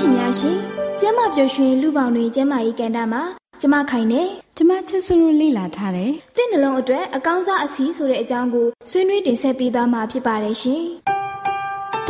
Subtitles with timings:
[0.00, 0.58] ရှင်များရှင်
[1.00, 3.22] ကျမ်းမာပျော်ရွှင်လူပေါင်းတွင်ကျမ်းမာရေးကဏ္ဍမှာ
[3.60, 4.22] ကျမခိုင်နေ
[4.56, 10.84] ကျမချစ်စွန်းလေးလာထားတယ်တင့်နှလုံးအတွက်အကောင်းစားအစီဆိုတဲ့အကြောင်းကိုဆွေးနွေးတင်ဆက်ပေးသွားမှာဖြစ်ပါတယ်ရှင်။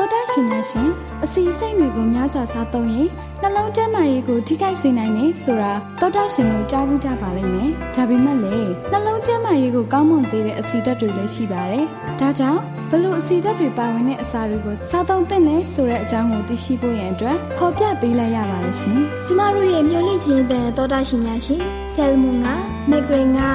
[0.05, 0.91] တော်တာရှင်များရှင်
[1.25, 3.09] အစီအစိတ်တွေကိုများစွာစားသုံးရင်
[3.43, 11.85] နှလုံးကျန်းမာရေးကိုထိခိုက်စေနိုင်တယ်ဆိုတာတော်တာရှင်တို့ကြားဘူးကြပါလိမ့်မယ်။ဒါပေမဲ့လည်းနှလုံးကျန်းမာရေးကိုကောင်းမွန်စေတဲ့အစီဓာတ်တွေလည်းရှိပါတယ်။
[12.21, 12.61] ဒါကြောင့်
[12.91, 21.63] ဘလို့အစီဓာတ်တွေပါဝင်တဲ့အစာတွေကိုစားသုံးသင့်လဲဆိုတဲ့အကြောင်းကိုသိရှိဖို့ရန်အတွက်ဖော်ပြပေးလိုက်ရပါတယ်ရှင်။ကျမတို့ရဲ့မျော်လင့်ခြင်းအတန်တော်တာရှင်များရှင်
[21.95, 22.55] ဆယ်လ်မွန်ငါ
[22.91, 23.51] မက်ဂရင်ငါ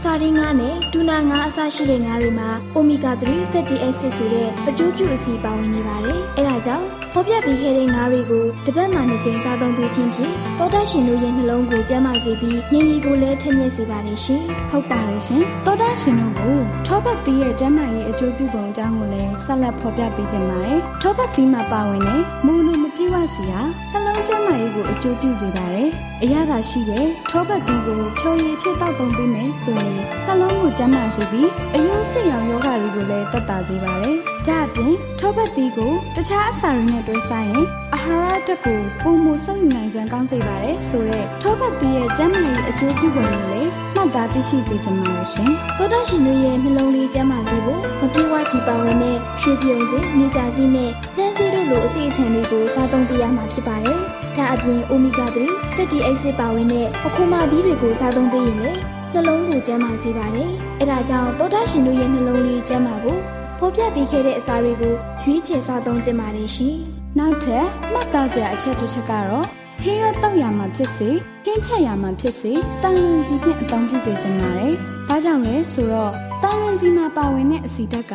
[0.00, 23.60] စာရင်းငါနဲ့ဒူနာငါအစရှိတဲ့ငါတွေမှာအိုမီဂါ3 fatty acid ဆိုတဲ့အကျိုးပြုအဆီပါဝင်နေပါတယ်။အဲဒါကြောင့်ဖော်ပြပေးခဲ့တဲ့ငါးတွေကိုတစ်ပတ်မှနှစ်ကြိမ်စားသုံးပေးခြင်းဖြင့်တောတာရှင်တို့ရဲ့နှလုံးကိုကျန်းမာစေပြီးဉာဏ်ရည်ကိုလည်းထက်မြက်စေပါတယ်ရှင်ဟုတ်ပါတယ်ရှင်သောတာရှင်တို့ကိုထောပတ်သီးရဲ့ကျန်းမာရေးအကျိုးပြုပုံအကြောင်းကိုလည်းဆက်လက်ဖော်ပြပေးကြပါမယ်ထောပတ်သီးမှာပါဝင်တဲ့မူလိုမပြည့် ဝစီဟာ
[23.92, 25.88] နှလုံးကျန်းမာရေးကိုအကျိုးပြုစေပါတယ်
[26.22, 53.98] အရသာရှိတဲ့ထောပတ်သီးကိုဖြောရည်ဖြစ်တောက်သုံးပေးမယ်ဆိုရင်နှလုံးကိုကျန်းမာစေပြီးအယုံစစ်ရောင်ယောဂတွေကိုလည်းတက်တာစေပါတယ်ဒါအပြင်ထောပတ်သီးကိုတခြားအစာတွေနဲ့တွဲစားရင်အာ ဟာရဓာတ်ကိုပုံမှုစုံယူနိုင်စွမ်းကောင်းစေပါတယ်ဆိုတော့ထောပတ်သီးရဲ့ကျန်းမာရေးအကျိုးပြုပုံကိုလည်းမှတ်သားသိရှိစေချင်ပါတယ်ရှင်။တောတာရှင်တို့ရဲ့နှလုံးလေးကျန်းမာစေဖို့မပြေဝစီပါဝင်တဲ့ရွှေပြုံစင်နေကြစည်းနဲ့နှမ်းစည်းတို့လိုအစီအစဉ်တွေကိုစားသုံးပေးရမှာဖြစ်ပါတယ်။
[54.36, 58.80] ဒါအပြင်အိုမီဂါ3 fatty acid ပါဝင်တဲ့အခွန်မာသီးတွေကိုစားသုံးပေးရင်လည်း
[59.12, 63.20] နှလုံးကိုကျန်းမာစေပါတယ်။အဲဒါကြောင့်တောတာရှင်တို့ရဲ့နှလုံးလေးကျန်းမာဖို့
[63.58, 66.78] ဖော်ပြပေးခဲ့တဲ့အစာတွေကိုရွေးချယ်စားသုံးသင့်ပါတယ်ရှင်။
[67.18, 69.46] နောက်ထပ်မှတ်သားစရာအချက်တစ်ချက်ကတော့
[69.82, 71.08] ဟင်းရတောက်ရမှာဖြစ်စေ
[71.44, 72.52] ဟင်းချက်ရမှာဖြစ်စေ
[72.82, 74.72] တန်လွင်စီဖြင့်အသုံးပြုစေချင်ပါတယ်။
[75.08, 76.12] ဘာကြောင့်လဲဆိုတော့
[76.42, 78.14] တန်လွင်စီမှာပါဝင်တဲ့အဆီဓာတ်က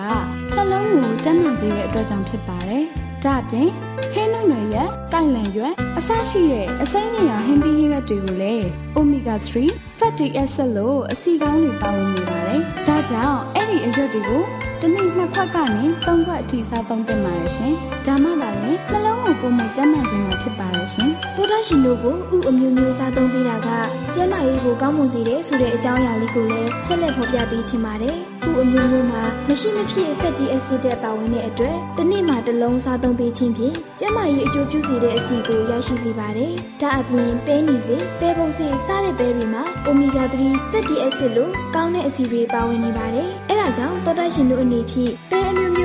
[0.55, 2.83] နှလုံးကိုကျန်းမာစေတဲ့အတွက်ကြောင့်ဖြစ်ပါတယ်။
[3.23, 3.69] ဒါ့အပြင်
[4.13, 8.65] ဟင်းနုံတွေရဲ့ကိုင်လန်ရွက်အဆရှိတဲ့အစိမ်းညံဟင်းသီးရွက်တွေကိုလည်း
[8.97, 14.43] omega 3 fatty acid လို့အဆီကောင်းတွေပါဝင်နေပါတယ်။ဒါကြောင့်အဲ့ဒီအရွက်တွေကို
[14.81, 17.73] တစ်နေ့နှစ်ခွက်ကနေသုံးခွက်အထိစားသုံးသင့်ပါတယ်ရှင်။
[18.07, 23.69] ဒါမှသာလေနှလုံးကိုပုံမှန်ကျန်းမာစေမှာဖြစ်ပါတယ်ရှင်။တောတာရှင်တို့ကိုဥအမျိုးမျိုးစားသုံးပေးတာက
[24.15, 36.51] ကျန်းမာရေးကိုကောင်းမွန်စေတယ်ဆိုတဲ့အကြောင်းအရာလေးကိုလည်းဆက်လက်ဖော်ပြပေးချင်ပါတယ်။ဥအမျိုးမျိုးမှာမရှိမဖြစ် fatty acid တွေပါဝင်တဲ့အတွက်တစ်နေ့မှာတစ်လုံးစားသုံးပေးခြင်းဖြင့်ကျန်းမာရေးအကျိုးပြုစေတဲ့အဆီကိုရရှိစေပါတယ်။
[36.81, 45.36] ဒါအပြင်ပဲနီစေပဲပုံစေစားတဲ့ပဲတွေမှာ omega 3 fatty acid လို့ကောင်းတဲ့အဆီတွေပါဝင်နေပါတယ်။အဲဒါကြောင့်တောတာရှင်တို့အနေဖြင့်ပဲအ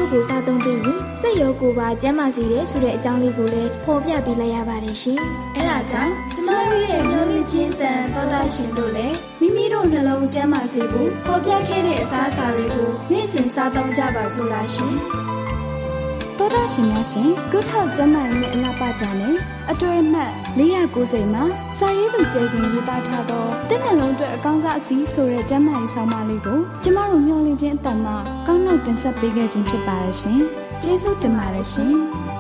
[0.03, 5.19] မျိုးမျိုးကိုစားသုံးပေးရင်စက်ရောကိုပါကျန်းမာစေတယ်ဆိုတဲ့အကြောင်းလေးကိုလည်းဖော်ပြပေးလိုက်ရပါတယ်ရှင်။
[5.57, 14.95] အဲဒါကြောင့်ကျမတို့ရဲ့မျော်လင့်ခြင်းတန်တော်တာရှင်တို့လည်းမိမိတို့နှလုံးကျန်းမာစေဖို့ဖော်ပြခဲ့တဲ့အစားအစာတွေကိုနေ့စဉ်စားသုံးကြပါစို့လားရှင်
[16.39, 19.35] သောတာရှင်များရှင် Good Health ကျန်းမာရေးနဲ့အလားပါကြနဲ့
[19.71, 21.45] အတွဲမှတ်490မှာ
[21.79, 28.13] စာရေးသူကျဲစဉ်ရေးသားထားသောတစ်နှလုံးအတွက်အကောင်းစားအစည်းဆိုတဲ့ကျန်းမာရေးဆောင်မလေးကိုကျမတို့မျှဝင့်ခြင်းအတန်မှ
[28.47, 30.41] ကောင်းနှုတ်တင်ဆက်ပေးခဲ့ခြင်းဖြစ်ပါတယ်ရှင်။
[30.83, 31.93] ကျေးဇူးတင်ပါတယ်ရှင်။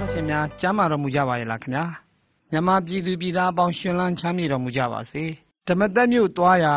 [0.00, 1.84] တော်ရှင်များကျမ်းမာတော်မူကြပါရဲ့လားခင်ဗျာ
[2.50, 5.24] မြန်မာပြည်သူပြည်သားအပေါင်းရှင်လန်းချမ်းမြေတော်မူကြပါစေ
[5.68, 6.74] ဓမ္မသက်မြို့သွားရာ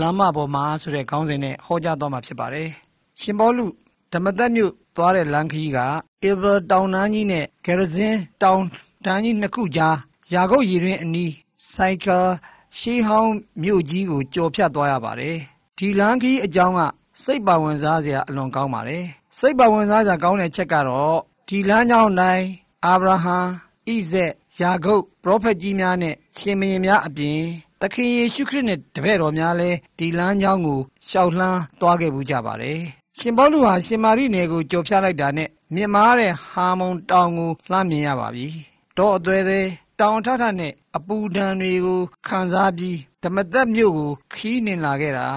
[0.00, 2.68] လမ်းမပေါ်မှာဆိုတဲ့ခေါင်းစဉ်နဲ့ဟောကြားသွားမှာဖြစ်ပါတယ်။
[3.20, 3.66] ရှင်ဘောလူ
[4.12, 5.78] ဓမ္မသက်မြို့သွားတဲ့လမ်းခရီးက
[6.24, 8.62] အေဗယ်တောင်တန်းကြီးနဲ့ဂရဇင်းတောင်
[9.04, 9.96] တန်းကြီးနှစ်ခုကြား
[10.34, 11.32] ယာကုပ်ရည်တွင်အနီး
[11.74, 12.28] စိုက်ကယ်
[12.78, 13.32] ရှေးဟောင်း
[13.62, 15.36] မြို့ကြီးကိုကျော်ဖြတ်သွားရပါတယ်။
[15.78, 16.80] ဒီလမ်းခရီးအကြောင်းက
[17.24, 19.04] စိတ်ပါဝင်စားစရာအလွန်ကောင်းပါတယ်။
[19.38, 21.16] စိတ်ပါဝင်စားစရာကောင်းတဲ့ချက်ကတော့
[21.48, 22.46] ဒီလမ်းကြောင်းတိုင်း
[22.84, 23.38] အာဗြဟံ
[23.88, 27.40] ဣဇက်ယာကုပ်ပရောဖက်ကြီးများနဲ့ရှင်မင်းများအပြင်
[27.82, 32.80] သခင်ယေရှုခရစ်နဲ့တပည့်တော်များလည်းဒီလမ်းကြောင်းကိုရှောက်လှမ်းသွားခဲ့ဘူးကြပါတယ်။
[33.18, 38.46] ရှင်ဘောလူဟာရှင်မာရိနယ်ကိုကြော်ဖြတ်လိုက်တာနဲ့မြင့်မားတဲ့ဟာမုံတောင်ကိုလှမ်းမြင်ရပါပြီ။
[38.98, 39.68] တော့အသွဲသေး
[40.00, 45.28] တောင်ထထနဲ့အပူဒဏ်တွေကိုခံစားပြီးဓမ္မသက်မြို့ကိုခီးနှင်လာခဲ့တာ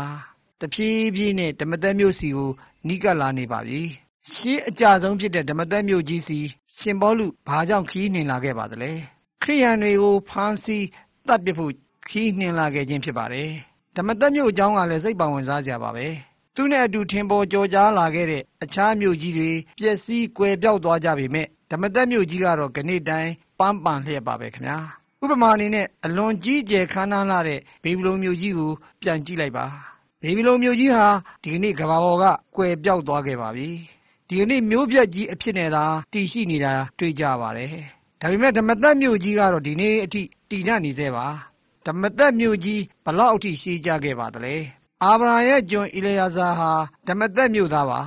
[0.59, 2.51] တဖြည်းဖြည်းနဲ့ဓမ္မသက်မြို့စီကို
[2.87, 3.81] နီးကပ်လာနေပါပြီ။
[4.33, 6.39] ရှေးအကြဆုံးဖြစ်တဲ့ဓမ္မသက်မြို့ကြီးစီ
[6.79, 8.91] ရှင်ဘောလူဘာကြောင့်ခီးနှင်လာခဲ့ပါသလဲ။
[9.43, 10.85] ခရိယန်တွေကိုဖမ်းဆီး
[11.27, 11.73] တပ်ပစ်ဖို့
[12.09, 13.49] ခီးနှင်လာခဲ့ခြင်းဖြစ်ပါတယ်။
[13.95, 16.07] ဓမ္မသက်မြို့အကြောင်းကလည်းစိတ်ပါဝင်စားစရာပါပဲ။
[16.55, 24.77] သူနဲ့အတူထင်ပေါ်ကြော်ကြားလာခဲ့တဲ့အခြားမြို့ကြီးတွေပျက်စီးကွယ်ပြောက်သွားကြပေမဲ့ဓမ္မသက်မြို့ကြီးကတော့ခဏတိုင်းပန်းပန်လျက်ပါပဲခင်ဗျာ။
[25.23, 28.71] ဥပမာအနေနဲ့အလွန်ကြီးကျယ်ခမ်းနားလာတဲ့ဘေဘီလုံမြို့ကြီးကို
[29.01, 29.65] ပြန်ကြည့်လိုက်ပါ။
[30.21, 31.07] ဘေဘီလုံမြို့ကြီးဟာ
[31.43, 32.25] ဒီကနေ့ကမ္ဘာပေါ်က
[32.55, 33.69] ကွယ်ပြောက်သွားခဲ့ပါပြီ။
[34.27, 37.73] ဒီကနေ့မြို့ပြက်ကြီးအဖြစ်နဲ့သာတည်ရှိနေတာတွေ့ကြပါတယ်။
[38.21, 41.27] ဒါပေမဲ့ဓမ္မသက်မြို့ကြီးကတော့ဒီနေ့အထိတည်နေသေးပါ။
[41.89, 44.55] ဓမ္မသက်မြို့ကြီးဘလောက်အထိရှိကြခဲ့ပါသလဲ
[45.03, 46.71] အာဗြဟံရဲ့ကျွန်အီလျာဇာဟာ
[47.07, 48.01] ဓမ္မသက်မြို့သားပါ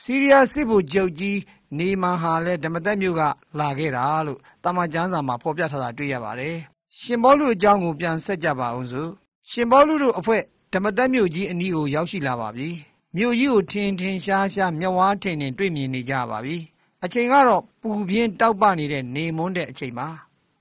[0.00, 1.38] စီးရီးယားစစ်ဗိုလ်ချုပ်ကြီး
[1.78, 3.22] နေမန်ဟာလည်းဓမ္မသက်မြို့က
[3.60, 6.56] လာခဲ့တာလို့တာမန်ကျမ်းစာမှာဖော်ပြထားတာတွေ့ရပါတယ်
[7.00, 9.10] ရှင်ဘောလူအကြောင်းကိုပြန်ဆက်ကြပါအောင်စို့
[9.50, 10.42] ရှင်ဘောလူတို့အဖွဲ့
[10.72, 12.68] ဓမ္မသက်မြို့ကြီးအနီးကိုရောက်ရှိလာပါပြီ
[13.16, 16.56] မြို့ကြီးကိုထင်ထင်ရှားရှားမျက်ဝါးထင်ထင်တွေ့မြင်နေကြပါပြီ
[17.04, 20.08] အချိန်ကတော့ပူပြင်းတောက်ပနေတဲ့နေမွန်းတဲ့အချိန်ပါ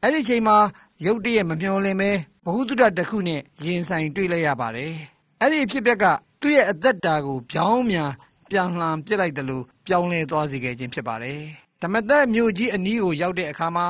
[0.02, 0.58] အဲ့ဒီအချိန်မှာ
[1.06, 2.12] ရုတ်တရက်မမျှော်လင့်ပဲ
[2.46, 4.94] ဘ ഹു တုတတစ်ခုနဲ့ရင်ဆိုင်တွေ့လိုက်ရပါတယ်။
[5.42, 6.06] အဲ့ဒီဖြစ်ပျက်က
[6.42, 8.12] သူ့ရဲ့အသက်တာကိုပြောင်းမြန်
[8.50, 11.40] ပြန်လှန်ပစ်လိုက်တယ်လို့ပြောင်းလဲသွားစေခဲ့ခြင်းဖြစ်ပါတယ်။
[11.82, 13.88] ဓမ္မသက်မြို့ကြီးအနီးကိုရောက်တဲ့အခါမှာ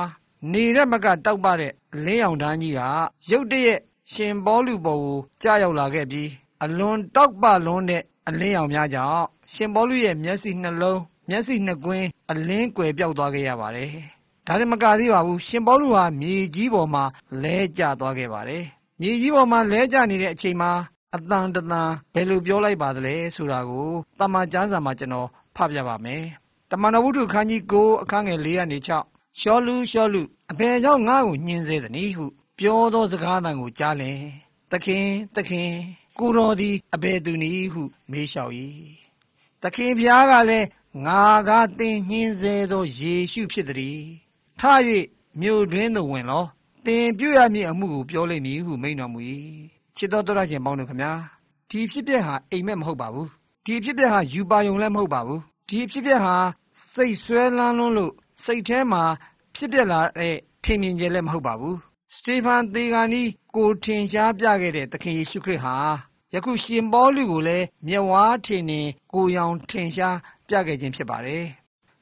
[0.52, 1.72] နေတဲ့မကတောက်ပတဲ့
[2.04, 2.80] လင်းရောင်တန်းကြီးက
[3.30, 3.80] ရုတ်တရက်
[4.12, 6.28] ရှင်ဘောလူပေါ်ကိုကြားရောက်လာခဲ့ပြီး
[6.64, 9.24] အလွန်တောက်ပလွန်းတဲ့အလင်းရောင်များကြောင့်
[9.54, 13.92] ရှင်ဘောလူရဲ့မျက်စိနှလုံးမျက်စိနှစ်ကွင်းအလင်းကွယ်ပြောက်သွားခဲ့ရပါတယ်။
[14.46, 17.04] ဒါလည်းမကသေးပါဘူးရှင်ပေါလုဟာမြေကြီးပေါ်မှာ
[17.42, 18.64] လဲကျသွားခဲ့ပါတယ်
[19.00, 20.70] မြေကြီးပေါ်မှာလဲကျနေတဲ့အချိန်မှာ
[21.14, 26.22] အတန်တန်ဘယ်လိုပြောလိုက်ပါသလဲဆိုတာကိုတမန်ကျမ်းစာမှာကျွန်တော်ဖတ်ပြပါမယ်
[26.70, 32.26] တမန်တော်ဝုဒ္ဓခန်းကြီး9အခန်းငယ်4ကနေ6ရှောလူရှောလူအဘယ်ကြောင့်ငါ့ကိုညှင်းစေသနည်းဟု
[32.58, 34.20] ပြောသောစကားသံကိုကြားလင်
[34.72, 35.06] သခင်
[35.36, 35.70] သခင်
[36.18, 38.52] ကိုတော်သည်အဘယ်သူနည်းဟု မေးလျှောက်၏
[39.62, 40.66] သခင်ဖျားကလည်း
[41.06, 44.04] ငါကသင်ညှင်းစေသောယေရှုဖြစ်သည်
[44.60, 44.62] ထ၍
[45.40, 46.44] မြို့တွင်သို့ဝင်လော
[46.86, 49.20] တင်ပြုရမည့်အမှုကိုပြောလိမ့်မည်ဟုမိန့်တော်မူ၏
[49.96, 51.10] ချစ်တော်တော်ချင်းပေါင်းတို့ခမညာ
[51.70, 53.28] ဒီဖြစ်ပျက်ဟာအိမ်မက်မဟုတ်ပါဘူး
[53.66, 56.36] ဒီဖြစ်ပျက်ဟာယူပါယုံလည်းမဟုတ်ပါဘူးဒီဖြစ်ပျက်ဟာ
[56.92, 58.12] စိတ်ဆွဲလန်းလွန်းလို့
[58.44, 59.02] စိတ်ထဲမှာ
[59.56, 60.34] ဖြစ်ပျက်လာတဲ့
[60.64, 61.76] ထင်မြင်ကြလည်းမဟုတ်ပါဘူး
[62.16, 63.22] စတေဖန်သေဂာနီ
[63.56, 65.76] ကိုထင်ရှားပြခဲ့တဲ့သခင်ယေရှုခရစ်ဟာ
[66.34, 68.80] ယခုရှင်ပေါလုကိုလည်းမျက်ဝါးထင်နေ
[69.12, 70.16] ကိုရောင်ထင်ရှား
[70.48, 71.44] ပြခဲ့ခြင်းဖြစ်ပါတယ်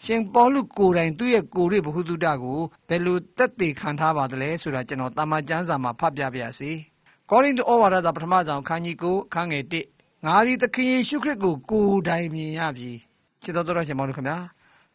[0.04, 6.71] ရှင်ပေါလုကိုယ်တိုင်သူ့ရဲ့ကိုယ်ရိဗဟုသုတကိုဘယ်လိုသက်သေခံထားပါသလဲဆိုတာကျွန်တော်တာမန်ကျမ်းစာမှာဖတ်ပြပါရစေ။
[7.30, 12.90] ကောရိန္သုဩဝါဒစာပထမဆုံးခန်းကြီး9ခန်းငယ်1ငါသည်သခင်ယေရှုခရစ်ကိုကိုယ်တိုင်မြင်ရပြီ။
[13.42, 14.38] ချစ်တော်တော်ရှင်ပေါလုခင်ဗျာ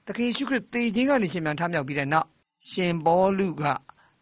[0.05, 2.27] သခင်ယေရှုခရစ်တည်ခြင်းကနေရှင်ပြန်ထမြောက်ပြီးတဲ့နောက်
[2.71, 3.63] ရှင်ပေါလုက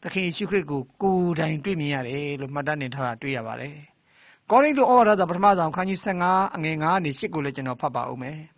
[0.04, 3.76] သခင်ယေရှုခရစ်ကိုကိုယ်တိုင်တွေ့မြင်ရတယ်လို့မှတ်တမ်းတင်ထားတာတွေ့ရပါတယ်။
[4.50, 6.00] ကောရိန္သုဩဝါဒစာပထမဆုံးခန်းကြီး
[6.30, 8.40] 15အငယ်9ကနေ10ကိုလည်းကျွန်တော်ဖတ်ပါဦးမယ်။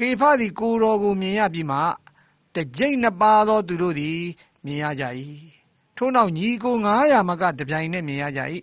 [0.00, 1.78] ကေဖသည်ကိုတော်ကိုမြင်ရပြီးမှ
[2.54, 4.20] တကြိတ်နှစ်ပါးသောသူတို့သည်
[4.64, 5.04] မြင်ရကြ၏
[5.96, 8.40] ထို့နောက်ညီကို900မကတပြိုင်နက်မြင်ရကြ၏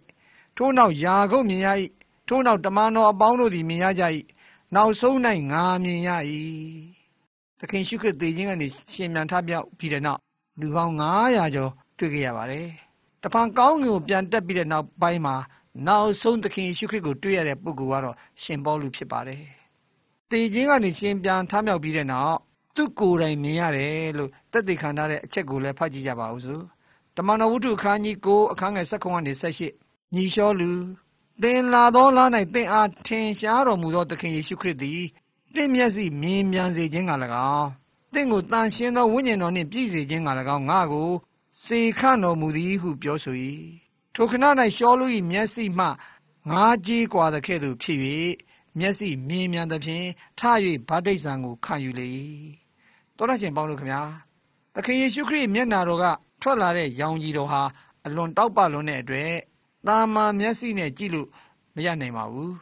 [0.58, 1.68] ထို့နောက်ယာကုပ်မြင်ရ၏
[2.28, 4.04] ထို့နောက်တမန်တော်အပေါင်းတို့သည်မြင်ရကြ၏
[4.76, 5.18] နောက်ဆုံး၌
[5.52, 6.10] ငါမြင်ရ၏
[7.60, 10.20] သခင်ရှုခရစ်သေခြင်းကနေရှင်မြန်ထပြောက်ပြီးတဲ့နောက်
[10.60, 12.68] လူပေါင်း900ကျော်တွေ့ကြရပါတယ်
[13.24, 15.36] တဖန်ကောင်းငင်ကိုပြန်တက်ပြီးတဲ့နောက်ပိုင်းမှာ
[15.88, 19.57] နောက်ဆုံးသခင်ရှုခရစ်ကိုတွေ့ရတဲ့ပုဂ္ဂိုလ်ကတော့ရှင်ပေါလုဖြစ်ပါတယ်
[20.31, 22.39] တေခြင်းကနေရှင်ပြန်ထမြောက်ပြီးတဲ့နောက်
[22.77, 26.63] သူ့ကိုယ်တိုင်မြင်ရတယ်လို့တက်တည်ခံထားတဲ့အချက်ကိုလည်းဖတ်ကြည့်ကြပါဦးစို့
[27.17, 29.33] တမန်တော်ဝုဒ္ဓအခန်းကြီး9အခန်းငယ်7ကနေ
[29.73, 30.73] 18ညီလျှောလူ
[31.43, 32.19] သင်လာသောလ၌
[32.55, 35.03] သင်အားထင်ရှားတော်မူသောသခင်ယေရှုခရစ်သည်
[35.55, 37.13] သင်မျက်စိမြင်မြန်စေခြင်းက၎
[37.55, 37.69] င်း
[38.13, 41.11] သင်ကိုတန်ရှင်းသောဝိညာဉ်တော်နှင့်ပြည့်စေခြင်းက၎င်းငါကို
[41.65, 43.37] စေခန့်တော်မူသည်ဟုပြောဆို၏
[44.15, 44.45] ထိုခဏ၌
[44.77, 45.87] ရှောလူ၏မျက်စိမှ
[46.51, 47.99] ငါးကြီးกว่าသကဲ့သို့ဖြစ်၍
[48.80, 50.06] မျက်စိမြင်မြန်သဖြင့်
[50.40, 50.42] ထ၍
[50.90, 52.08] ဗတ္တိဇံကိုခံယူလေ၏
[53.18, 54.02] တော်ရရှင်ပေါင်းတို့ခမညာ
[54.74, 56.06] သခင်ယေရှုခရစ်မျက်နာတော်က
[56.42, 57.62] ထွက်လာတဲ့ရောင်ကြီးတော်ဟာ
[58.06, 59.34] အလွန်တောက်ပလွန်းတဲ့အတွက်
[59.88, 61.28] တာမာမျက်စိနဲ့ကြည့်လို့
[61.76, 62.54] မရနိုင်ပါဘူး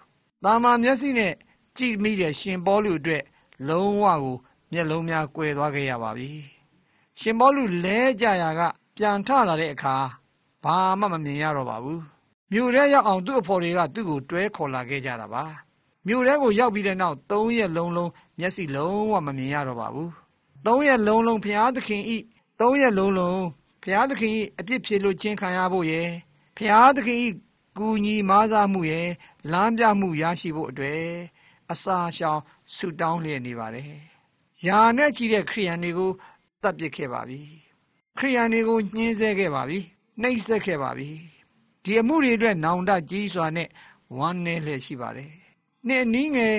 [0.43, 1.33] တာမာမျက်စိနဲ့
[1.77, 3.23] ကြည့်မိတဲ့ရှင်ပေါလုအတွက်
[3.67, 4.35] လုံးဝကို
[4.71, 6.29] မျက်လုံးများကွယ်သွားခဲ့ရပါပြီ
[7.19, 8.61] ရှင်ပေါလုလဲကြရာက
[8.97, 9.95] ပြန်ထလာတဲ့အခါ
[10.63, 12.01] ဘာမှမမြင်ရတော့ပါဘူး
[12.51, 15.43] မြို့ထဲရောက်အောင်သူ့အဖော်တွေကသူ့ကိုတွဲခေါ်လာခဲ့ကြတာပါ
[16.07, 20.09] မြို့ထဲကိုရောက်ပြီးတဲ့နောက်၃ရက်လုံးလုံးမျက်စိလုံးဝမမြင်ရတော့ပါဘူး
[20.65, 22.17] ၃ရက်လုံးလုံးဘုရားသခင်ဤ
[22.59, 23.43] ၃ရက်လုံးလုံး
[23.83, 26.09] ဘုရားသခင်ဤအပြစ်ဖြေလို့ချင်းခံရဖို့ရယ်
[26.57, 27.27] ဘုရားသခင်ဤ
[27.77, 29.09] ကူညီမားစားမှုရယ်
[29.51, 31.03] လမ်းပြမှုရရှိဖို့အတွက်
[31.71, 32.41] အစာရှောင်
[32.75, 33.91] ဆုတောင်းလျက်နေပါတယ်။
[34.67, 36.11] ယာနဲ့ကြည့်တဲ့ခရိယန်တွေကို
[36.61, 37.39] တတ်ပစ်ခဲ့ပါပြီ။
[38.17, 39.79] ခရိယန်တွေကိုညှင်းဆဲခဲ့ပါပြီ။
[40.21, 41.09] နှိပ်စက်ခဲ့ပါပြီ။
[41.83, 43.69] ဒီအမှုတွေအတွက်နောင်တကြီးစွာနဲ့
[44.17, 45.31] ဝမ်းနည်းလျက်ရှိပါတယ်။
[45.87, 46.55] နှစ်အနည်းငယ်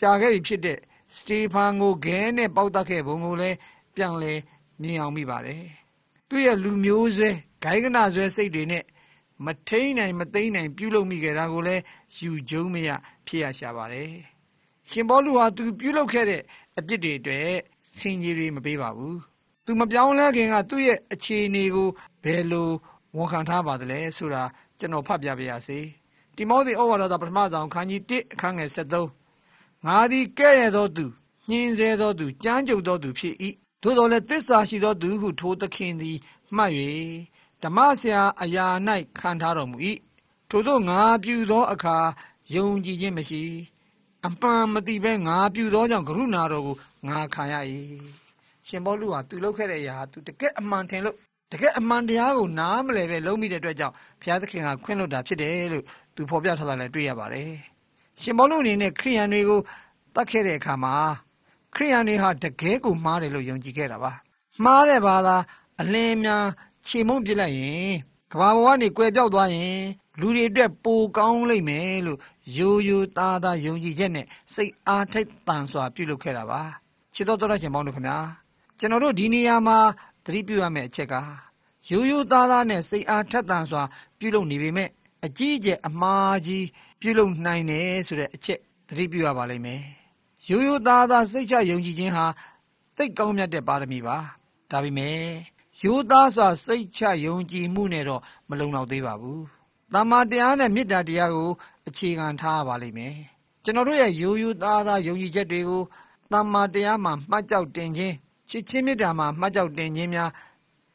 [0.00, 0.78] ကြာခဲ့ပြီဖြစ်တဲ့
[1.16, 3.56] စတေဖန်ကိုဂဲနဲ့ပေါက်တတ်ခဲ့ပုံကိုလည်း
[3.94, 4.32] ပြန်လဲ
[4.82, 5.62] မြင်အောင်မိပါတယ်။
[6.28, 7.30] သူ့ရဲ့လူမျိုးဆွဲ
[7.62, 8.84] ဂိုင်းကနာဆွဲစိတ်တွေနဲ့
[9.44, 11.82] မထိန်နိုင်မသိမ့်နိုင်ပြုလုပ်မိကြတာကိုလည်း
[12.18, 12.88] ယူကျုံမရ
[13.26, 14.10] ဖြစ်ရရှာပါတယ်။
[14.90, 16.42] ရှင်ဘောလူဟာသူပြုလုပ်ခဲ့တဲ့
[16.78, 17.48] အပြစ်တွေအတွက်
[17.96, 19.16] ဆင်ကြီးတွေမပေးပါဘူး။
[19.64, 21.88] သူမပြောင်းလဲခင်ကသူ့ရဲ့အခြေအနေကို
[22.24, 22.70] ဘယ်လို
[23.16, 24.42] ဝန်ခံထားပါသလဲဆိုတာ
[24.78, 25.80] ကျွန်တော်ဖတ်ပြပါရစေ။
[26.36, 31.04] တိမောသေဩဝါဒသာပထမဆောင်ခန်းကြီး1အခန်းငယ်73ငါသည်ကဲ့ရဲ့သောသူ
[31.50, 33.34] ညှင်းဆဲသောသူကြမ်းကြုတ်သောသူဖြစ်၏
[33.82, 36.16] သို့တော်လည်းတစ္ဆာရှိသောသူဟုထိုသခင်သည်
[36.56, 36.72] မှတ်၍
[37.62, 38.66] ဓမ္မဆရာအရာ၌
[39.18, 39.78] ခံထားတော်မူ၏
[40.50, 41.96] ထို့သောငါပြုသောအခါ
[42.54, 43.42] ယုံကြည်ခြင်းမရှိ
[44.26, 46.76] အမှန်မသိဘဲငါပြုသောကြောင့်ကရုဏာတော်ကို
[47.08, 47.54] ငါခံရ၏
[48.68, 51.16] ရှင်ဘောလူဟာသူလုပ်ခဲ့တဲ့အရာသူတကယ်အမှန်ထင်လို့
[51.52, 55.84] တကယ်အမှန်တရားကိုနားမလည်ပဲလုံးမိတဲ့အတွက်ကြောင့်ဘုရားသခင်ကခွင့်လွှတ်တာဖြစ်တယ်လို့
[56.16, 57.52] သူဖော်ပြထားတာလည်းတွေ့ရပါတယ်
[58.20, 59.60] ရှင်ဘောလူအနေနဲ့ခရိယန်တွေကို
[60.14, 60.94] တတ်ခဲ့တဲ့အခါမှာ
[61.74, 64.12] ခရိယန်တွေဟာတကယ်ကိုမှားတယ်လို့ယုံကြည်ခဲ့တာပါ
[64.64, 65.36] မှားတဲ့ဘာသာ
[65.80, 66.44] အလင်းများ
[66.86, 67.90] ခြေမုံပြစ်လိုက်ရင်
[68.32, 69.80] ကဘာဘဝကနေကွယ်ပြောက်သွားရင်
[70.20, 72.18] လူတွေအတွက်ပိုကောင်းလိမ့်မယ်လို့
[72.58, 76.62] ရိုးရိုးသားသားယုံကြည်ချက်နဲ့စိတ်အားထိတ်တန်စွာပြုလုပ်ခဲ့တာပါ
[77.14, 78.18] ချစ်တော်တော်ရှင်ပေါင်းတို့ခင်ဗျာ
[78.78, 79.78] ကျွန်တော်တို့ဒီနေရာမှာ
[80.24, 81.14] သတိပြုရမယ့်အချက်က
[81.90, 83.82] ရိုးရိုးသားသားနဲ့စိတ်အားထက်သန်စွာ
[84.18, 84.88] ပြုလုပ်နေပေမဲ့
[85.24, 86.64] အကြီးအကျယ်အမှားကြီး
[87.00, 89.82] ပြုလုပ်နိုင်တယ်ဆိုတဲ့အချက်သတိပြုရပါလိမ့်မယ်
[90.50, 92.26] ရိုးရိုးသားသားစိတ်ချယုံကြည်ခြင်းဟာ
[92.96, 94.16] သိတ်ကောင်းမြတ်တဲ့ပါရမီပါ
[94.70, 95.18] ဒါပေမဲ့
[95.82, 99.40] ရိုးသားစွာစိတ်ချယုံကြည်မှုနဲ့တော့မလုံလောက်သေးပါဘူး။
[99.94, 101.50] တမ္မာတရားနဲ့မေတ္တာတရားကို
[101.88, 103.14] အခြေခံထားပါလိမ့်မယ်။
[103.64, 105.82] ကျွန်တော်တို့ရဲ့ရိုးရိုးသားသားယုံကြည်ချက်တွေကို
[106.32, 108.14] တမ္မာတရားမှာမှတ်ကြောက်တင်ခြင်း
[108.50, 110.30] ချစ်ချင်းမေတ္တာမှာမှတ်ကြောက်တင်ခြင်းများ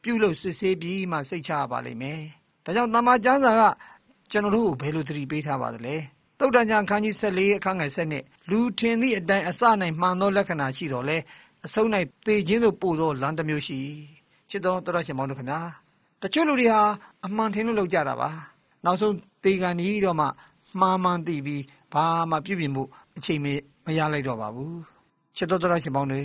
[0.02, 2.20] ပြုလို့စစ်ဆေးပြီးမှစိတ်ချပါလိမ့်မယ်။
[2.64, 3.62] ဒါကြောင့်တမ္မာကျမ်းစာက
[4.32, 5.96] ကျွန်တော်တို့ကိုဘယ်လိုသတိပေးထားပါသလဲ။
[6.38, 9.62] တုတ်တန်ကျမ်းခန်းကြီး14အခန်းငယ်7နဲ့လူထင်သည့်အတိုင်းအစ၌
[10.00, 11.16] မှန်သောလက္ခဏာရှိတော်လဲ
[11.66, 11.88] အဆုံး၌
[12.26, 13.78] သေခြင်းသို့ပို့သောလမ်းတစ်မျိုးရှိ
[14.50, 15.60] ချစ်တော်တော်ရှင်မောင်တို့ခင်ဗျာ
[16.22, 16.82] တချို့လူတွေဟာ
[17.26, 18.30] အမှန်ထင်လို့လုပ်ကြတာပါ
[18.84, 20.26] နောက်ဆုံးသေကန်ကြီးတော့မှ
[20.80, 21.62] မှားမှန်သိပြီး
[21.92, 22.82] ဘာမှပြုပြင်မှု
[23.16, 23.40] အချိန်
[23.86, 24.78] မရလိုက်တော့ပါဘူး
[25.36, 26.22] ချစ်တော်တော်ရှင်မောင်တွေ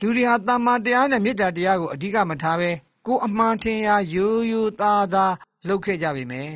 [0.00, 2.70] လူတွေဟာတမ္မာတရားနဲ့မေတ္တာတရားကိုအဓိကမထားဘဲ
[3.06, 5.34] ကိုယ်အမှန်ထင်ရာရိုးရိုးသားသား
[5.68, 6.52] လုပ်ခဲ့ကြပြီမယ်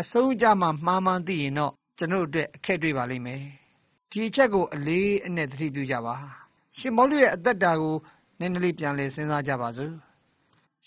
[0.00, 3.42] အဆုံးကြမှာမှားမှန်သိရင်တော့ကျွန်တော်တို့အတွက်အခက်တွေ့ပါလိမ့်မယ်
[4.10, 6.14] ဒီအချက်ကိုအလေးအနက်သတိပြုကြပါ
[6.78, 7.96] ရှင်မောလူရဲ့အသက်တာကို
[8.38, 9.92] နည်းနည်းလေးပြန်လည်စဉ်းစားကြပါစို့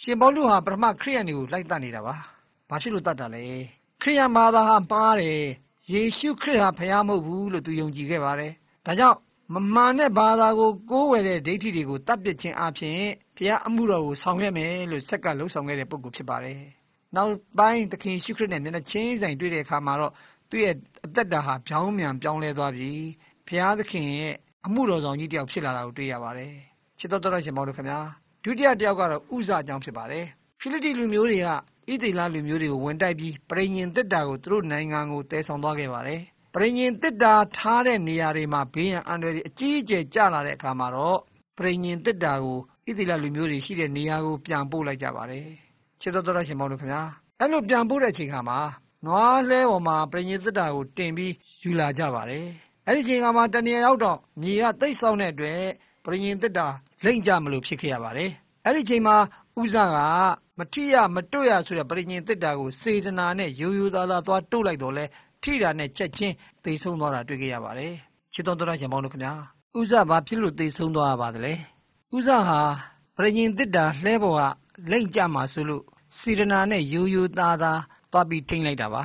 [0.01, 2.15] ရှင်ပေါလုဟာပထမခရိယန်တွေကိုလိုက်တတ်နေတာပါ။
[2.69, 3.43] ဘာဖြစ်လို့တတ်တာလဲ။
[4.01, 5.43] ခရိယန်ဘာသာဟာမှားတယ်။
[5.91, 8.51] ယေရှုခရစ်ဟာဖျားမဟုတ်ဘူးလို့သူယုံကြည်ခဲ့ပါတယ်။
[8.85, 9.17] ဒါကြောင့်
[9.53, 13.01] မမှန်တဲ့ဘာသာကိုကိုးဝယ်တဲ့ဒိဋ္ဌိတွေကိုတတ်ပစ်ခြင်းအပြင်
[13.37, 16.59] ဖျားအမှုတော်ကိုဆောင်ရွက်မယ်လို့ဆက်ကလှုပ်ဆောင်ခဲ့တဲ့ပုဂ္ဂိုလ်ဖြစ်ပါတယ်။
[17.15, 20.13] နောက်ပိုင်းသခင်ရှုခရစ်နဲ့မျက်နှာချင်းဆိုင်တွေ့တဲ့အခါမှာတော့
[20.49, 20.75] သူ့ရဲ့
[21.05, 22.91] အသက်တာဟာပြောင်းမြန်ပြောင်းလဲသွားပြီ။
[23.47, 24.33] ဖျားသခင်ရဲ့
[24.65, 26.53] အမှုတော်ဆောင်ကြီးတယောက်ဖြစ်လာတာကိုတွေ့ရပါတယ်။
[26.99, 27.99] ချစ်တော်တော်ရှင်ပေါလုခင်ဗျာ။
[28.43, 30.25] ဒုတိယတယောက်ကတော့ဥဇအကြောင်းဖြစ်ပါတယ်
[30.59, 31.47] ဖိလိတိလူမျိုးတွေက
[31.91, 36.21] ဣသေလလူမျိုးတွေကိုဝင်တိုက်ပြီးပရိညင်တစ်တာကိုသူတို့နိုင်ငံကိုတည်ဆောင်သွားခဲ့ပါတယ်
[36.53, 41.19] ပရိညင်တစ်တာထားတဲ့နေရာတွေမှာဘေးရန်အန္တရာယ်အကြီးအကျယ်ကျလာတဲ့အခါမှာတော့
[41.57, 45.47] ပရိညင်တစ်တာကိုဣသေလလူမျိုးတွေရှိတဲ့နေရာကိုပြန်ပို့လိုက်ကြပါတယ်
[46.01, 47.01] ချစ်တော်တော်ရှင်မောင်တို့ခင်ဗျာ
[47.39, 48.59] အဲ့လိုပြန်ပို့တဲ့အချိန်ခါမှာ
[49.05, 52.45] နွားလဲပေါ်မှာပရိညင်တစ်တာကိုတင်ပြီးယူလာကြပါတယ်
[52.87, 55.61] အဲ့ဒီချိန်ခါမှာတနေရာရောက်တော့မြေကတိတ်ဆောင်းတဲ့အတွက်
[56.05, 56.67] ပရိညင်တစ်တာ
[57.03, 58.31] လိမ့်ကြမလို့ဖြစ်ခဲ့ရပါတယ်
[58.65, 59.15] အဲ့ဒီချိန်မှာ
[59.61, 59.97] ဥဇက
[60.57, 65.05] မထိရမတွရဆိုတဲ့ပရိညင်တစ်တာကိုစေတနာနဲ့ရိုးရိုးသားသားသွားတို့လိုက်တော့လဲ
[65.43, 67.93] ထိတာနဲ့ချက်ချင်းသိဆုံးသွားတာတွေ့ခဲ့ရပါတယ်
[68.33, 69.33] ချစ်တော်တော်ရှင်ပေါင်းတို့ခင်ဗျာ
[69.79, 71.53] ဥဇဘာဖြစ်လို့သိဆုံးသွားရပါသလဲ
[72.15, 72.61] ဥဇဟာ
[73.15, 74.41] ပရိညင်တစ်တာလှဲပေါ်က
[74.91, 75.83] လိမ့်ကြမှာဆိုလို့
[76.19, 77.79] စေတနာနဲ့ရိုးရိုးသားသား
[78.11, 79.03] သွားပြီးထိမ့်လိုက်တာပါ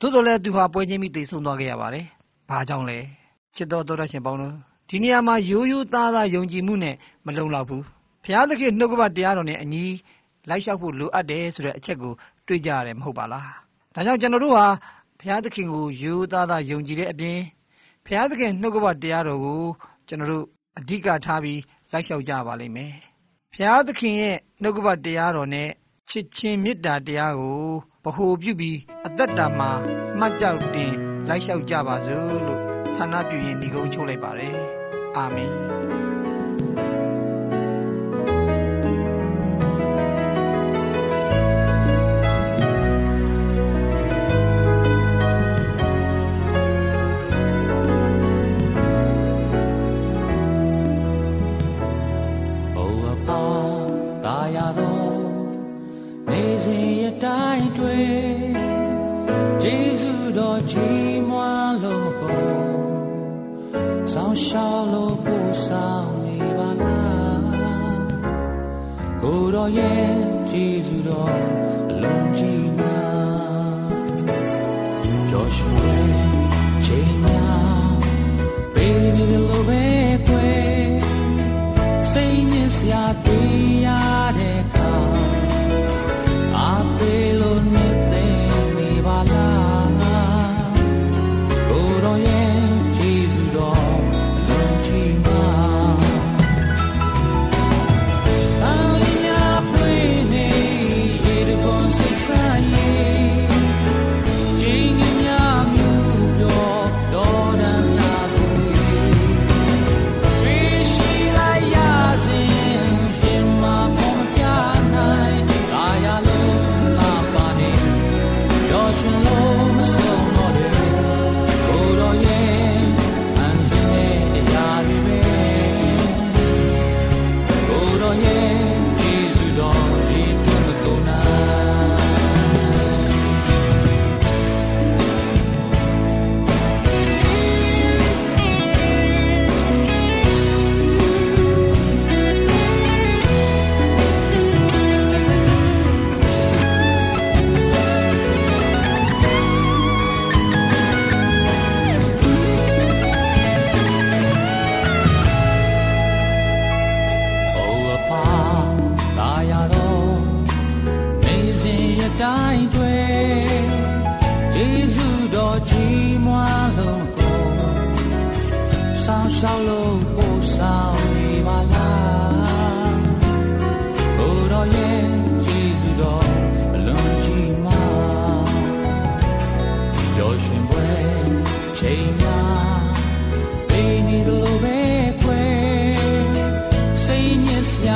[0.00, 2.06] သို့တော်လည်းသူဟာပွဲချင်းပြီးတိတ်ဆုံးသွားခဲ့ရပါတယ်
[2.48, 2.98] ဘာကြောင့်လဲ
[3.54, 4.54] ချစ်တော်တော်ရရှင်ပေါင်းတို့
[4.88, 6.96] ဒီနေရာမှာရိုးရိုးသားသားယုံကြည်မှုနဲ့
[7.26, 7.84] မလုံလောက်ဘူး
[8.24, 9.84] ဘုရားသခင်နှုတ်ကပတရားတော်နဲ့အညီ
[10.48, 12.12] လိုက်လျှောက်ဖို့လိုအပ်တယ်ဆိုတဲ့အချက်ကို
[12.46, 13.48] တွေ့ကြရတယ်မဟုတ်ပါလား
[13.94, 14.66] ဒါကြောင့်ကျွန်တော်တို့ဟာ
[15.18, 17.38] ဘုရားသခင်ကိုရိုးသားသားယုံကြည်တဲ့အပြင်
[18.06, 19.62] ဘုရားသခင်နှုတ်ကပတရားတော်ကို
[20.08, 20.44] ကျွန်တော်တို့
[20.78, 21.60] အဓိကထားပြီး
[21.92, 22.94] လိုက်လျှောက်ကြပါလိမ့်မယ်
[23.52, 25.68] ဘုရားသခင်ရဲ့နှုတ်ကပတရားတော်နဲ့
[26.10, 27.64] ချစ်ခြင်းမေတ္တာတရားကို
[28.04, 29.70] ဗဟိုပြုပြီးအသက်တာမှာ
[30.18, 30.92] မှတ်ကြောက်တင်
[31.28, 32.60] လိုက်လျှောက်ကြပါစို့လို့
[32.96, 34.56] ဆန္ဒပြုရင်းဒီကုန်းချုပ်လိုက်ပါတယ်
[35.16, 35.52] အာမင်
[60.52, 60.76] 多寂
[61.26, 61.32] 寞
[61.80, 61.88] 路
[62.20, 62.26] 不
[63.72, 63.74] 够，
[64.06, 65.74] 少少路不少
[66.26, 66.84] 你吧啦，
[69.18, 69.80] 古多也
[70.46, 71.26] 记住多
[71.88, 72.04] 龙
[72.34, 72.44] 记
[72.76, 72.84] 那，
[75.30, 75.80] 就是为
[76.82, 76.86] 寂
[77.22, 77.24] 寞
[78.74, 79.70] ，baby 路被
[80.26, 80.30] 归，
[82.02, 82.12] 谁
[82.44, 82.84] 念下
[83.24, 84.21] 对呀？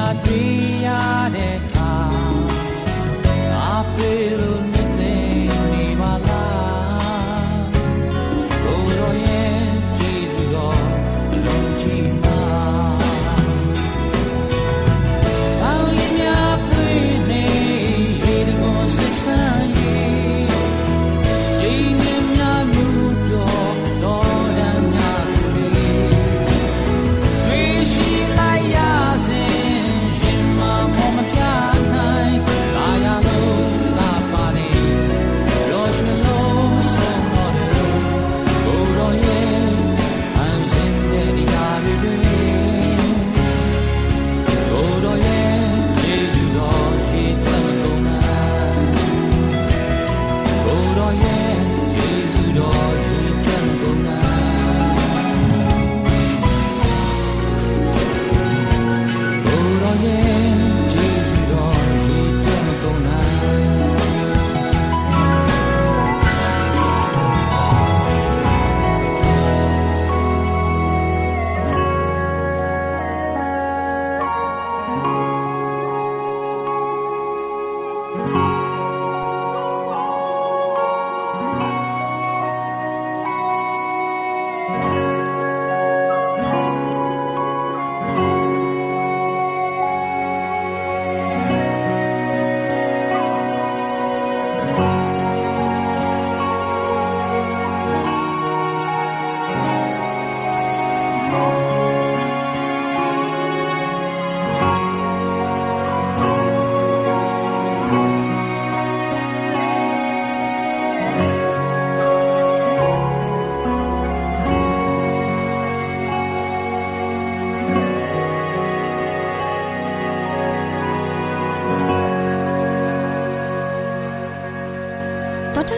[0.06, 0.75] not be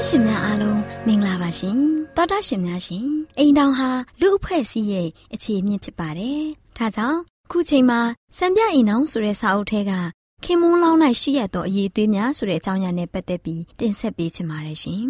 [0.09, 1.79] အားလုံးမင်္ဂလာပါရှင်
[2.17, 3.07] တောတာရှင်များရှင်
[3.39, 3.91] အိမ်တောင်ဟာ
[4.21, 6.43] လူအဖွဲ့အစည်းရဲ့အခြေအမြင့်ဖြစ်ပါတယ်
[6.77, 8.01] ဒါကြောင့်ခုချိန်မှာ
[8.37, 9.93] စံပြအိမ်တောင်ဆိုတဲ့စာအုပ်ထဲက
[10.45, 15.05] ခင်မွန်းလောင်း၌ရှိရသောအရေးသွေးများဆိုတဲ့အကြောင်းအရာနဲ့ပတ်သက်ပြီးတင်ဆက်ပေးချင်ပါတယ်ရှင်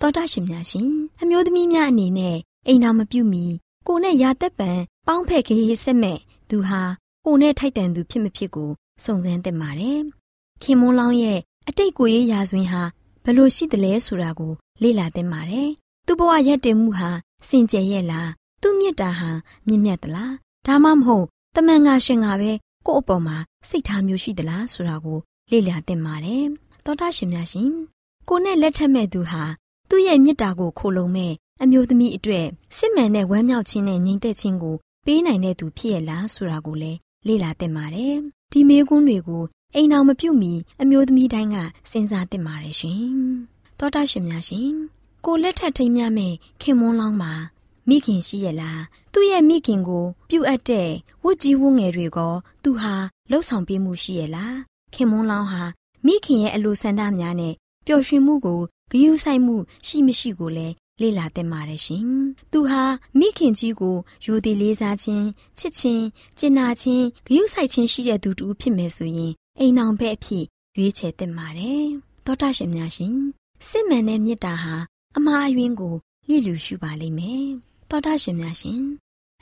[0.00, 0.90] တောတာရှင်များရှင်
[1.22, 2.36] အမျိုးသမီးများအနေနဲ့
[2.66, 3.44] အိမ်တောင်မပြုတ်မီ
[3.86, 4.70] ကိုနဲ့ရာသက်ပံ
[5.06, 6.18] ပေါင်းဖက်ခေးဆက်မဲ့
[6.50, 6.82] သူဟာ
[7.24, 8.70] ကိုနဲ့ထိုက်တန်သူဖြစ်မဖြစ်ကို
[9.04, 10.00] စုံစမ်းသင့်ပါတယ်
[10.62, 11.38] ခင်မွန်းလောင်းရဲ့
[11.68, 12.82] အတိတ်ကိုရေးရာဇဝင်ဟာ
[13.24, 15.70] ဘလို့ရှိတယ်လဲဆိုတာကို လေ့လာသင့်ပါတယ်။
[16.06, 17.10] သူ့ဘဝရက်တည်မှုဟာ
[17.48, 18.28] စင်ကြယ်ရဲ့လား။
[18.62, 19.30] သူ့မြတ်တာဟာ
[19.66, 20.32] မြင့်မြတ်သလား။
[20.66, 22.52] ဒါမှမဟုတ်တမန်ငါရှင်ကပဲ
[22.86, 23.36] ကို့အပေါ်မှာ
[23.68, 25.18] စိတ်ထားမျိုးရှိသလားဆိုတာကို
[25.50, 26.44] လေ့လာသင့်ပါတယ်။
[26.84, 27.70] သောတာရှင်များရှင်
[28.28, 29.42] ကိုနဲ့လက်ထက်မဲ့သူဟာ
[29.88, 31.32] သူ့ရဲ့မြတ်တာကိုခိုလုံမဲ့
[31.62, 38.14] အမျိုးသမီးအတွေ့စစ်မှန်တဲ့ဝမ်းမြောက်ခြင်းနဲ့ငြိမ်သက်ခြင်းကိုပေးနိုင်တဲ့သူဖြစ်ရလားဆိုတာကိုလည်းလေ့လာသင့်ပါတယ်။
[38.52, 39.42] ဒီမေးခွန်းတွေကို
[39.74, 41.56] အိမ်အောင်မပြုတ်မီအမျိုးသမီးတိုင်းက
[41.90, 43.02] စဉ်းစားသင့်ပါတယ်ရှင်။
[43.78, 44.70] သောတာရှင်များရှင်
[45.24, 47.32] ကိုလက်ထက်ထိမ်းမြမဲ့ခင်မွန်းလောင်းမှာ
[47.88, 48.82] မိခင်ရှိရလား
[49.12, 50.88] သူ့ရဲ့မိခင်ကိုပြုတ်အပ်တဲ့
[51.24, 52.18] ဝတ်ကြီးဝတ်ငယ်တွေက
[52.62, 52.94] သူဟာ
[53.30, 54.56] လှုပ်ဆောင်ပေးမှုရှိရလား
[54.94, 55.62] ခင်မွန်းလောင်းဟာ
[56.06, 57.54] မိခင်ရဲ့အလိုဆန္ဒများနဲ့
[57.86, 58.60] ပျော်ရွှင်မှုကို
[58.90, 59.56] ဂရုစိုက်မှု
[59.86, 62.04] ရှိမရှိကိုလည်းလေ့လာသင့်ပါတယ်ရှင်။
[62.52, 62.82] သူဟာ
[63.18, 65.26] မိခင်ကြီးကိုယိုသည်လေးစားခြင်း
[65.58, 66.04] ချစ်ခြင်း
[66.38, 70.44] ကျင်နာခြင်းဂရုစိုက်ခြင်းရှိတဲ့သူတူဖြစ်မယ်ဆိုရင် အိမ်အောင်ဘက်အဖြစ်
[70.76, 71.84] ရွေးချယ်သင့်ပါတယ်။
[72.24, 73.16] သောတာရှင်များရှင်
[73.68, 74.74] စစ်မှန်တဲ့မေတ္တာဟာ
[75.16, 75.94] အမှားအယွင်းကို
[76.28, 77.46] လျှိလူရှုပါလိမ့်မယ်။
[77.90, 78.82] သောတာရှင်များရှင်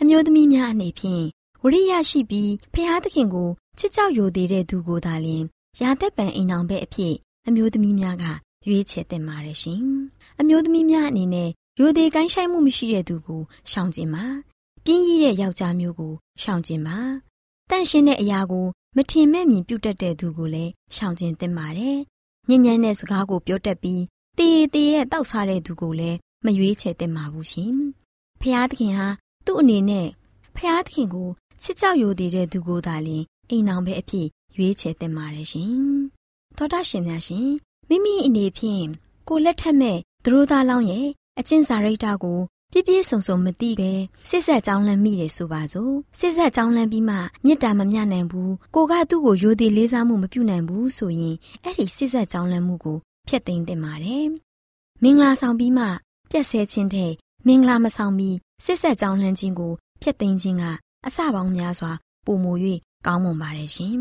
[0.01, 1.25] အမျိုးသမီးများအနေဖြင့်
[1.63, 5.45] ဝရိယရှိပြီးဖះသခင်ကိုချစ်ကြောက်ယိုသေးတဲ့သူကိုသာလျှင်
[5.81, 7.15] ရာသက်ပံအိမ်အောင်ဘက်အဖြစ်
[7.47, 8.25] အမျိုးသမီးများက
[8.67, 9.83] ရွေးချယ်သင့်ပါတယ်ရှင်။
[10.41, 14.25] အမျိုးသမီးများအနေနဲ့ရိုသေကိုင်းဆိုင်မှုမရှိတဲ့သူကိုရှောင်ကျင်ပါ။
[14.85, 16.99] ပြင်းရည်တဲ့ယောက်ျားမျိုးကိုရှောင်ကျင်ပါ။
[17.71, 21.99] တန့်ရှင်းတဲ့အရာကို မထင်မဲ့မြင်ပြုတ်တတ်တဲ့သူကိုလည်းရှောင်ကျင်သင့်ပါတယ်။
[22.49, 24.03] ညဉ့်ညမ်းတဲ့စကားကိုပြောတတ်ပြီး
[24.39, 27.75] တေးတေးရဲ့တောက်စားတဲ့သူကိုလည်းမရွေးချယ်သင့်ပါဘူးရှင်။
[28.41, 29.09] ဖျားသခင်ဟာ
[29.47, 30.09] သူ့အနေနဲ့
[30.57, 31.29] ဖျားသခင်ကို
[31.63, 34.27] ချစ်ကြောက်ယိုသေးတဲ့သူကိုသာလျှင်အိမ်အောင်ပဲအဖြစ်
[34.57, 35.73] ရွေးချယ်သင့်ပါတယ်ရှင်။
[36.57, 37.49] သောတာရှင်များရှင်
[37.89, 38.85] မိမိအနေဖြင့်
[39.29, 41.07] ကိုလက်ထက်မဲ့သူတို့သားလောင်းရဲ့
[41.39, 42.39] အချင်းစာရိတ်တာကို
[42.75, 43.91] ပြည့်ပြည့်စုံစုံမသိပဲ
[44.31, 54.27] စစ်ဆက်ကြောင်းလန့်မိတယ်ဆိုပါစို့စစ်ဆက်ကြောင်းလန့်ပြီးမှမေတ္တာမမျှနိုင်ဘူးကိုကသူ့ကိုယိုသေးလေးစားမှုမပြုနိုင်ဘူးဆိုရင်အဲ့ဒီစစ်ဆက်ကြောင်းလန့်မှုကိုဖျက်သိမ်းသင့်ပါတယ်
[55.03, 55.87] မင်္ဂလာဆောင်ပြီးမှ
[56.31, 57.13] ပြက်ဆဲခြင်းတဲ့
[57.47, 60.65] မင်္ဂလာမဆောင်ပြီးစစ်ဆက်ကြောင်းလန့်ခြင်းကိုဖျက်သိမ်းခြင်းက
[61.07, 61.93] အစပေါင်းများစွာ
[62.27, 62.53] ပုံမူ၍
[63.07, 63.99] ကောင်းမွန်ပါတယ်ရှင်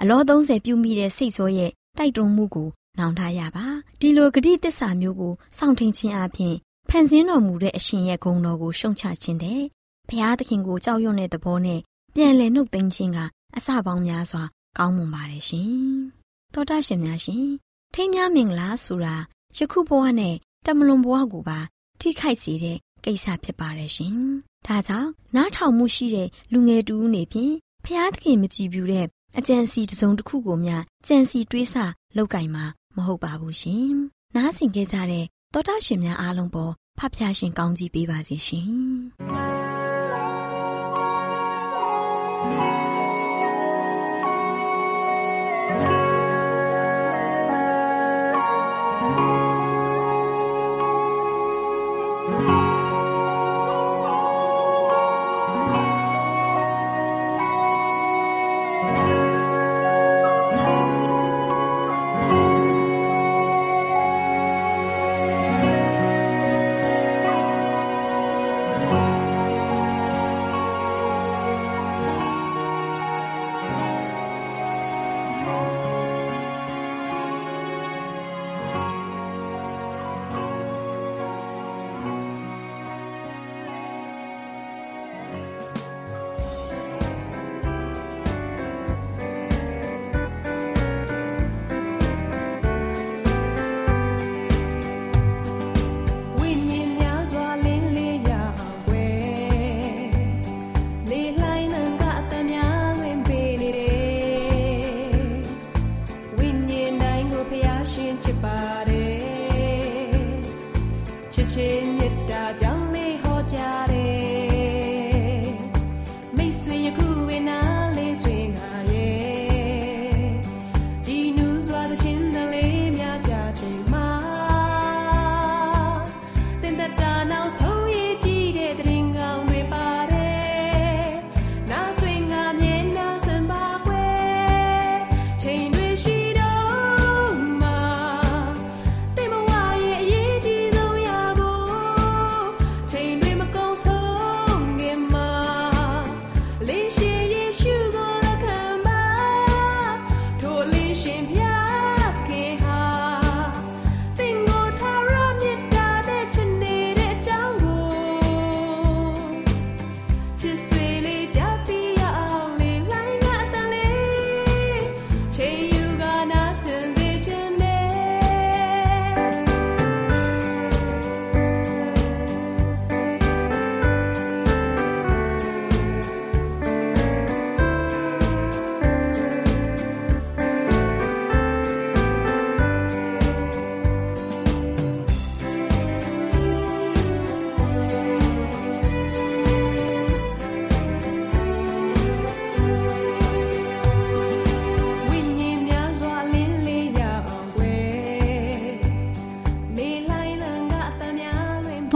[0.00, 2.68] အလော30ပြုမိတဲ့စိတ်ဆိုးရဲ့တိုက်တွန်းမှုကို
[2.98, 3.66] နောင်ထားရပါ
[4.00, 6.56] ဒီလိုဂတိတစ္ဆာမျိုးကိုစောင့်ထင်ခြင်းအပြင်
[6.88, 9.62] ဖန်ဆင်းတော်မူတဲ့အရှင်ရဲ့ဂုဏ်တော်ကိုရှုံချခြင်းတဲ့
[10.08, 11.80] ဘုရားသခင်ကိုကြောက်ရွံ့တဲ့သဘောနဲ့
[12.14, 13.18] ပြန်လည်နှုတ်သိမ်းခြင်းက
[13.56, 14.42] အစပေါင်းများစွာ
[14.78, 15.70] ကောင်းမွန်ပါတယ်ရှင်
[16.52, 17.46] သောတာရှင်များရှင်
[17.94, 19.16] ထိမ်းများမင်္ဂလာဆိုတာ
[19.56, 20.34] ယခုဘဝနဲ့
[20.66, 21.58] တမလွန်ဘဝကိုပါ
[22.00, 24.16] ထိခိုက်စေတဲ့ကိစ္စဖြစ်ပါတယ်ရှင်
[24.66, 29.06] ဒါကြောင့်နားထောင်မှုရှိတဲ့လူငယ်တူဦးနေဖြင့်ဖျားသခင်မကြည်ပြူတဲ့
[29.38, 31.74] အကြံစီတစုံတစ်ခုကိုများကြံစီတွေးဆ
[32.16, 32.64] လောက်ကင်မှာ
[32.96, 33.92] မဟုတ်ပါဘူးရှင်
[34.34, 39.69] နားဆင်ကြကြတဲ့ သောတာရှင်များအားလုံးပေါ်ဖဖျားရှင်ကောင်းကြီးပေးပါစေရှင်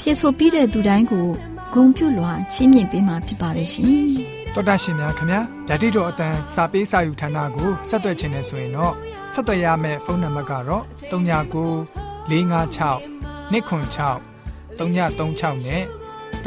[0.00, 1.26] ဖြစ်ဆိုပြီးတဲ့သူတိုင်းကို
[1.74, 3.86] ဂုံပြုလွှာချီးမြှင့်ပေးမှာဖြစ်ပါတယ်ရှင်
[4.54, 8.94] တော်တာရှင်များခင်ဗျာဓာတိတော်အတန်းစာပေးစာယူဌာနကိုဆက်သွယ်ခြင်းနဲ့ဆိုရင်တော့
[9.32, 11.12] ဆက်သွယ်ရမယ့်ဖုန်းနံပါတ်ကတော့39
[12.30, 13.00] 656
[13.50, 15.82] 296 336နဲ့
[16.44, 16.46] 39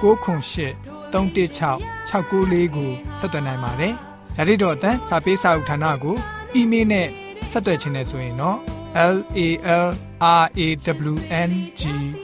[0.00, 0.74] 698
[1.12, 1.78] 316
[2.10, 3.92] 694ကိုဆက်သွင်းနိုင်ပါတယ်။
[4.36, 6.16] ဒါ့အပြင်အတန်းစာပေးစာဥထာဏာကို
[6.54, 7.08] အီးမေးလ်နဲ့
[7.52, 8.58] ဆက်သွယ်ခြင်းနဲ့ဆိုရင်တော့
[8.94, 9.88] l a l
[10.20, 10.68] r a
[11.10, 11.14] w
[11.48, 12.23] n g